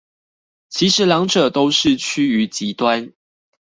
[0.69, 3.13] 其實兩者都是趨於極端